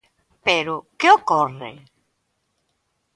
Pero 0.45 0.73
¿que 0.99 1.07
ocorre? 1.17 1.71